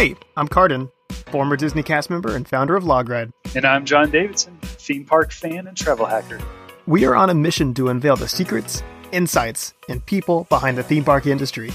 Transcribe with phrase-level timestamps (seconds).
[0.00, 0.90] Hey, I'm Carden,
[1.26, 3.34] former Disney cast member and founder of Logride.
[3.54, 6.40] And I'm John Davidson, theme park fan and travel hacker.
[6.86, 8.82] We are on a mission to unveil the secrets,
[9.12, 11.70] insights, and people behind the theme park industry.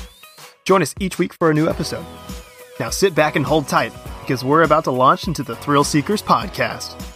[0.64, 2.04] Join us each week for a new episode.
[2.80, 6.24] Now sit back and hold tight because we're about to launch into the Thrill Seekers
[6.24, 7.15] podcast.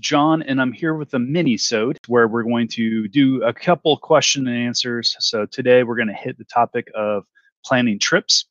[0.00, 4.48] John, and I'm here with a mini-sode where we're going to do a couple question
[4.48, 5.14] and answers.
[5.20, 7.24] So today we're going to hit the topic of
[7.64, 8.46] planning trips.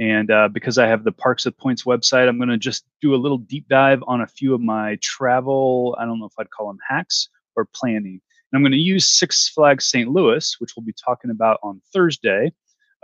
[0.00, 3.14] And uh, because I have the Parks with Points website, I'm going to just do
[3.14, 6.50] a little deep dive on a few of my travel, I don't know if I'd
[6.50, 8.20] call them hacks or planning.
[8.52, 10.10] And I'm going to use Six Flags St.
[10.10, 12.52] Louis, which we'll be talking about on Thursday,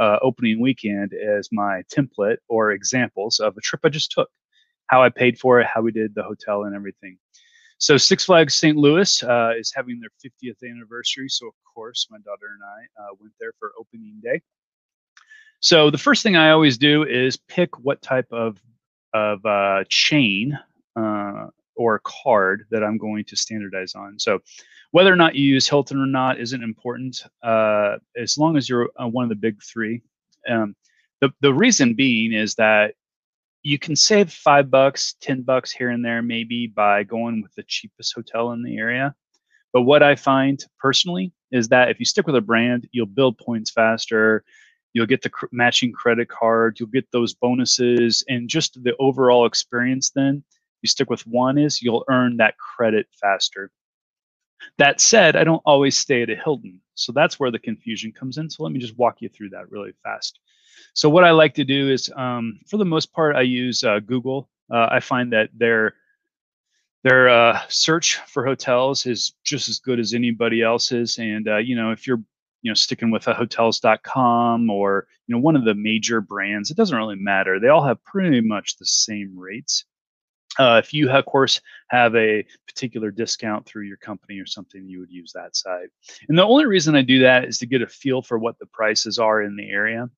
[0.00, 4.28] uh, opening weekend, as my template or examples of a trip I just took,
[4.88, 7.18] how I paid for it, how we did the hotel, and everything.
[7.78, 8.76] So Six Flags St.
[8.76, 11.28] Louis uh, is having their 50th anniversary.
[11.28, 14.40] So of course, my daughter and I uh, went there for opening day.
[15.60, 18.58] So the first thing I always do is pick what type of
[19.14, 20.58] of uh, chain
[20.94, 24.18] uh, or card that I'm going to standardize on.
[24.18, 24.40] So
[24.90, 28.90] whether or not you use Hilton or not isn't important, uh, as long as you're
[29.00, 30.02] uh, one of the big three.
[30.48, 30.76] Um,
[31.20, 32.94] the the reason being is that
[33.66, 37.64] you can save five bucks, ten bucks here and there, maybe by going with the
[37.64, 39.12] cheapest hotel in the area.
[39.72, 43.38] But what I find personally is that if you stick with a brand, you'll build
[43.38, 44.44] points faster.
[44.92, 46.78] You'll get the cr- matching credit card.
[46.78, 50.12] You'll get those bonuses, and just the overall experience.
[50.14, 50.44] Then
[50.82, 53.72] you stick with one is you'll earn that credit faster.
[54.78, 58.38] That said, I don't always stay at a Hilton, so that's where the confusion comes
[58.38, 58.50] in.
[58.50, 60.40] So let me just walk you through that really fast.
[60.94, 64.00] So what I like to do is, um, for the most part, I use uh,
[64.00, 64.48] Google.
[64.70, 65.94] Uh, I find that their
[67.02, 71.18] their uh, search for hotels is just as good as anybody else's.
[71.18, 72.22] And uh, you know, if you're
[72.62, 76.76] you know sticking with a hotels.com or you know one of the major brands, it
[76.76, 77.60] doesn't really matter.
[77.60, 79.84] They all have pretty much the same rates.
[80.58, 85.00] Uh, if you, of course, have a particular discount through your company or something, you
[85.00, 85.88] would use that site.
[86.28, 88.66] And the only reason I do that is to get a feel for what the
[88.66, 90.08] prices are in the area.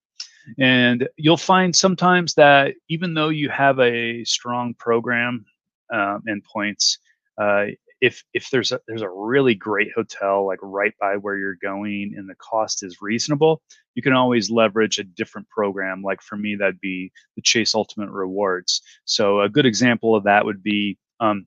[0.58, 5.44] And you'll find sometimes that even though you have a strong program
[5.92, 6.98] um, and points,
[7.36, 7.66] uh,
[8.00, 12.14] if if there's a there's a really great hotel like right by where you're going
[12.16, 13.62] and the cost is reasonable,
[13.94, 16.02] you can always leverage a different program.
[16.02, 18.82] Like for me, that'd be the Chase Ultimate Rewards.
[19.04, 21.46] So a good example of that would be um,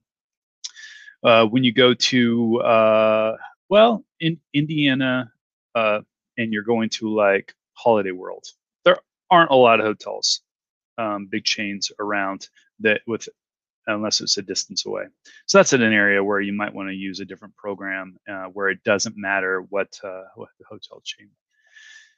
[1.24, 3.36] uh, when you go to uh,
[3.68, 5.32] well in Indiana
[5.74, 6.00] uh,
[6.38, 8.44] and you're going to like Holiday World
[8.84, 8.98] There
[9.30, 10.42] aren't a lot of hotels,
[10.98, 12.48] um, big chains around
[12.80, 13.28] that with
[13.86, 15.04] unless it's a distance away.
[15.46, 18.68] So that's an area where you might want to use a different program uh, where
[18.68, 21.30] it doesn't matter what uh, what the hotel chain.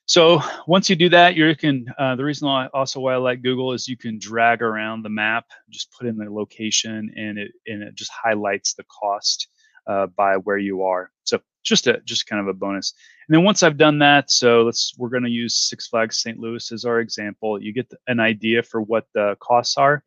[0.06, 1.86] So once you do that, you can.
[1.98, 5.08] Uh, the reason I, also why I like Google is you can drag around the
[5.08, 9.48] map, just put in the location, and it and it just highlights the cost
[9.86, 11.10] uh, by where you are.
[11.24, 12.92] So just a just kind of a bonus.
[13.28, 16.38] And then once I've done that, so let's we're going to use Six Flags St.
[16.38, 17.60] Louis as our example.
[17.60, 20.04] You get an idea for what the costs are.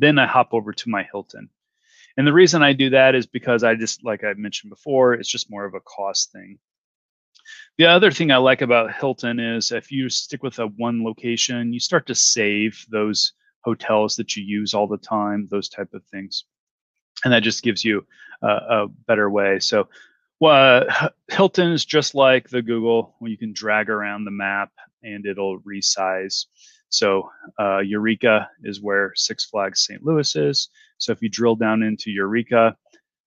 [0.00, 1.48] Then I hop over to my Hilton.
[2.16, 5.28] And the reason I do that is because I just like I mentioned before, it's
[5.28, 6.58] just more of a cost thing.
[7.76, 11.72] The other thing I like about Hilton is if you stick with a one location,
[11.72, 16.04] you start to save those hotels that you use all the time, those type of
[16.04, 16.44] things.
[17.24, 18.06] And that just gives you
[18.42, 19.58] a, a better way.
[19.58, 19.88] So
[20.40, 24.70] well, uh, Hilton is just like the Google, where you can drag around the map
[25.02, 26.46] and it'll resize.
[26.94, 27.28] So
[27.58, 30.04] uh, Eureka is where Six Flags St.
[30.04, 30.68] Louis is.
[30.98, 32.76] So if you drill down into Eureka,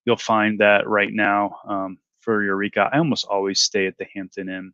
[0.05, 4.47] you'll find that right now um, for Eureka, I almost always stay at the Hampton
[4.47, 4.71] Inn.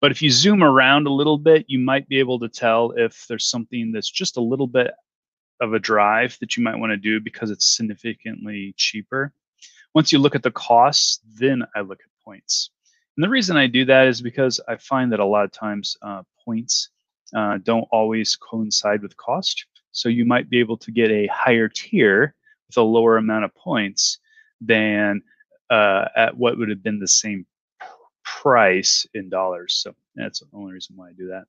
[0.00, 3.26] But if you zoom around a little bit, you might be able to tell if
[3.28, 4.92] there's something that's just a little bit
[5.60, 9.34] of a drive that you might want to do because it's significantly cheaper.
[9.94, 12.70] Once you look at the costs, then I look at points.
[13.16, 15.96] And the reason I do that is because I find that a lot of times
[16.02, 16.88] uh, points
[17.34, 19.66] uh, don't always coincide with cost.
[19.92, 22.34] So you might be able to get a higher tier
[22.68, 24.18] with a lower amount of points
[24.60, 25.22] than
[25.70, 27.46] uh, at what would have been the same
[28.24, 29.74] price in dollars.
[29.74, 31.44] So that's the only reason why I do that.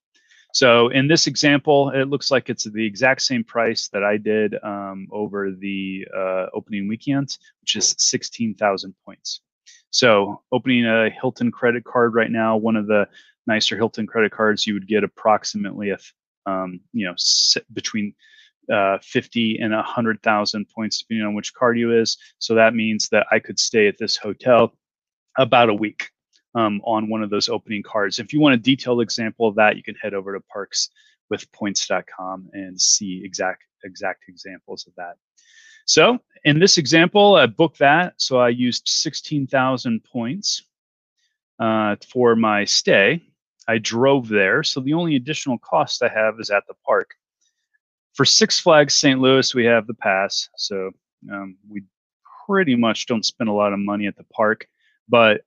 [0.53, 4.55] So in this example, it looks like it's the exact same price that I did
[4.63, 9.41] um, over the uh, opening weekend, which is 16,000 points.
[9.89, 13.07] So opening a Hilton credit card right now, one of the
[13.47, 15.97] nicer Hilton credit cards, you would get approximately a,
[16.45, 17.15] um, you know,
[17.73, 18.13] between
[18.71, 22.17] uh, 50 and 100,000 points, depending on which card you is.
[22.39, 24.73] So that means that I could stay at this hotel
[25.37, 26.09] about a week
[26.55, 28.19] um, on one of those opening cards.
[28.19, 30.43] If you want a detailed example of that, you can head over to
[31.31, 35.15] parkswithpoints.com and see exact exact examples of that.
[35.85, 38.13] So in this example, I booked that.
[38.17, 40.63] So I used 16,000 points
[41.59, 43.21] uh, for my stay.
[43.67, 44.63] I drove there.
[44.63, 47.15] So the only additional cost I have is at the park.
[48.13, 49.19] For Six Flags St.
[49.19, 50.49] Louis, we have the pass.
[50.55, 50.91] So
[51.31, 51.83] um, we
[52.45, 54.67] pretty much don't spend a lot of money at the park.
[55.09, 55.41] But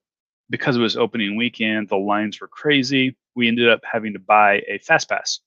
[0.50, 3.16] because it was opening weekend, the lines were crazy.
[3.34, 5.40] We ended up having to buy a fast pass.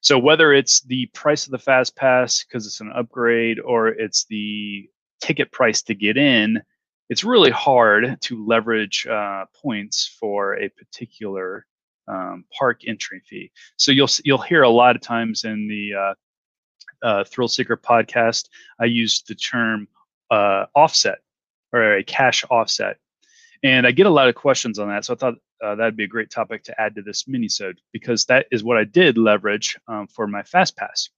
[0.00, 4.24] So whether it's the price of the fast pass because it's an upgrade or it's
[4.26, 4.88] the
[5.20, 6.62] ticket price to get in,
[7.08, 11.66] it's really hard to leverage uh, points for a particular
[12.08, 13.50] um, park entry fee.
[13.76, 16.14] So you'll you'll hear a lot of times in the uh,
[17.02, 18.48] uh, Thrill Seeker podcast,
[18.80, 19.88] I use the term
[20.30, 21.18] uh, offset
[21.72, 22.98] or a cash offset,
[23.62, 25.04] and I get a lot of questions on that.
[25.04, 28.24] So I thought uh, that'd be a great topic to add to this minisode because
[28.26, 31.08] that is what I did leverage um, for my fast pass.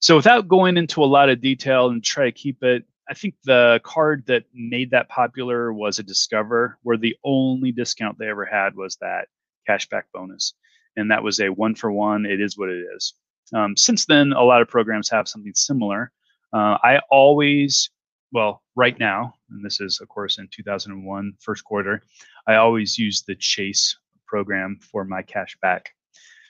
[0.00, 3.34] So without going into a lot of detail and try to keep it, I think
[3.44, 8.44] the card that made that popular was a Discover, where the only discount they ever
[8.44, 9.28] had was that
[9.68, 10.54] cashback bonus,
[10.96, 12.26] and that was a one for one.
[12.26, 13.14] It is what it is.
[13.54, 16.12] Um, since then, a lot of programs have something similar.
[16.52, 17.90] Uh, I always
[18.32, 22.02] well, right now, and this is, of course, in 2001, first quarter,
[22.46, 23.96] I always use the Chase
[24.26, 25.90] program for my cash back.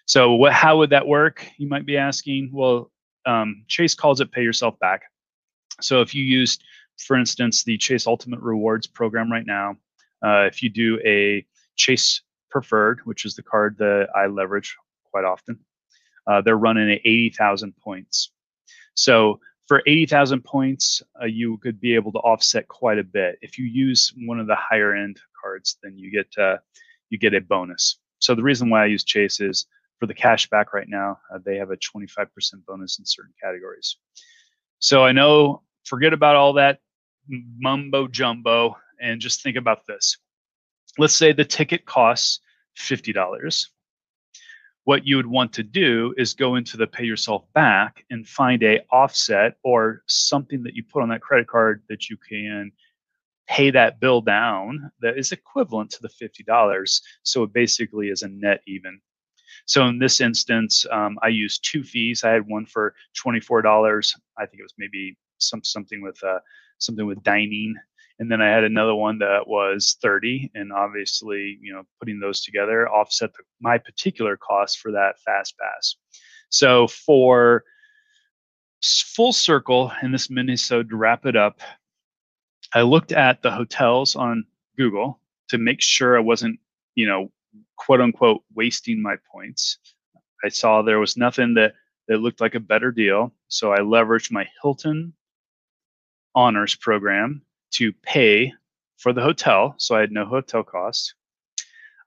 [0.06, 1.46] So, what, how would that work?
[1.58, 2.50] You might be asking.
[2.52, 2.90] Well,
[3.26, 5.02] um, Chase calls it pay yourself back.
[5.80, 6.62] So, if you used,
[6.98, 9.76] for instance, the Chase Ultimate Rewards program right now,
[10.24, 11.46] uh, if you do a
[11.76, 12.22] Chase
[12.56, 14.74] Preferred, which is the card that I leverage
[15.10, 15.58] quite often,
[16.26, 18.30] uh, they're running at 80,000 points.
[18.94, 23.38] So for 80,000 points, uh, you could be able to offset quite a bit.
[23.42, 26.56] If you use one of the higher end cards, then you get uh,
[27.10, 27.98] you get a bonus.
[28.20, 29.66] So the reason why I use Chase is
[30.00, 32.26] for the cash back right now, uh, they have a 25%
[32.66, 33.98] bonus in certain categories.
[34.78, 36.78] So I know, forget about all that
[37.28, 40.16] mumbo jumbo and just think about this.
[40.96, 42.40] Let's say the ticket costs
[42.76, 43.66] $50
[44.86, 48.62] what you would want to do is go into the pay yourself back and find
[48.62, 52.70] a offset or something that you put on that credit card that you can
[53.48, 58.28] pay that bill down that is equivalent to the $50 so it basically is a
[58.28, 59.00] net even.
[59.66, 62.22] So in this instance um, i used two fees.
[62.22, 66.38] I had one for $24 i think it was maybe some something with uh,
[66.78, 67.74] something with dining
[68.18, 72.42] and then I had another one that was 30 and obviously you know putting those
[72.42, 75.96] together offset the, my particular cost for that fast pass.
[76.48, 77.64] So for
[78.82, 81.60] full circle in this minisode to wrap it up
[82.74, 84.44] I looked at the hotels on
[84.76, 86.58] Google to make sure I wasn't
[86.94, 87.30] you know
[87.76, 89.78] quote unquote wasting my points.
[90.44, 91.74] I saw there was nothing that
[92.08, 95.12] that looked like a better deal so I leveraged my Hilton
[96.34, 97.42] honors program
[97.72, 98.52] to pay
[98.98, 101.14] for the hotel, so I had no hotel costs.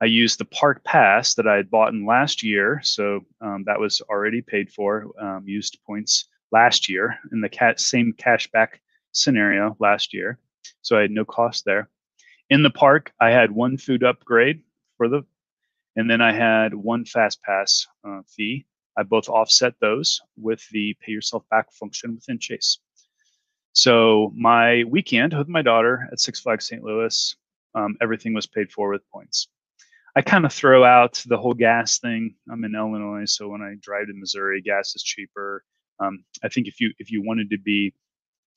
[0.01, 3.79] I used the park pass that I had bought in last year, so um, that
[3.79, 5.07] was already paid for.
[5.19, 8.79] Um, used points last year in the cat, same cashback
[9.11, 10.39] scenario last year,
[10.81, 11.89] so I had no cost there.
[12.49, 14.61] In the park, I had one food upgrade
[14.97, 15.23] for the,
[15.95, 18.65] and then I had one fast pass uh, fee.
[18.97, 22.79] I both offset those with the pay yourself back function within Chase.
[23.73, 26.83] So my weekend with my daughter at Six Flags St.
[26.83, 27.35] Louis,
[27.75, 29.47] um, everything was paid for with points.
[30.15, 32.35] I kind of throw out the whole gas thing.
[32.51, 35.63] I'm in Illinois, so when I drive to Missouri, gas is cheaper.
[35.99, 37.93] Um, I think if you if you wanted to be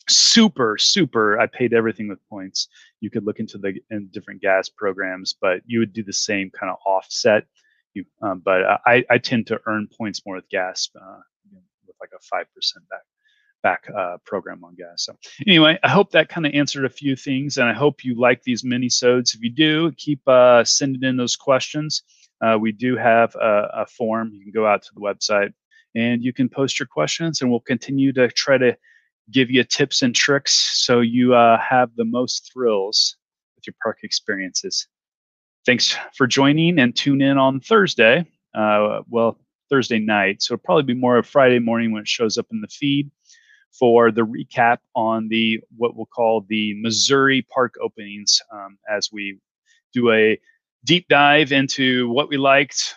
[0.08, 2.68] super super, I paid everything with points.
[3.00, 6.50] You could look into the in different gas programs, but you would do the same
[6.50, 7.44] kind of offset.
[7.94, 11.20] You, um, but I, I tend to earn points more with gas, uh,
[11.86, 13.02] with like a five percent back
[13.62, 15.04] back uh, program on gas.
[15.04, 15.16] So
[15.46, 18.42] anyway, I hope that kind of answered a few things, and I hope you like
[18.42, 19.34] these mini sodes.
[19.34, 22.02] If you do, keep uh, sending in those questions.
[22.42, 24.30] Uh, we do have a, a, form.
[24.32, 25.52] You can go out to the website
[25.94, 28.76] and you can post your questions, and we'll continue to try to
[29.30, 33.16] give you tips and tricks so you uh, have the most thrills
[33.54, 34.88] with your park experiences.
[35.64, 38.26] Thanks for joining, and tune in on Thursday.
[38.54, 39.38] Uh, well,
[39.70, 42.60] Thursday night, so it'll probably be more of Friday morning when it shows up in
[42.60, 43.10] the feed
[43.78, 49.38] for the recap on the what we'll call the Missouri park openings um, as we
[49.92, 50.38] do a
[50.84, 52.94] deep dive into what we liked,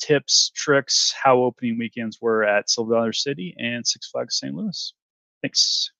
[0.00, 4.54] tips, tricks, how opening weekends were at Silver Dollar City and Six Flags St.
[4.54, 4.94] Louis.
[5.42, 5.90] Thanks.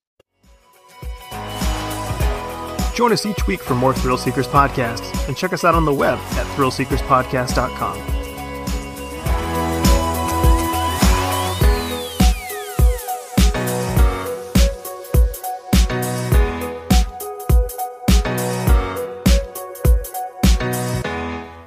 [2.93, 5.93] Join us each week for more Thrill Seekers podcasts and check us out on the
[5.93, 8.20] web at thrillseekerspodcast.com.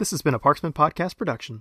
[0.04, 1.52] This has been a Parksman Podcast production.